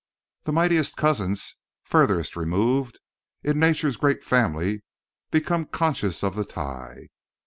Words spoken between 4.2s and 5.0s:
family